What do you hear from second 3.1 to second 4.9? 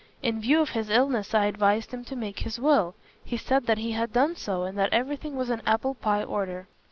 He said that he had done so, and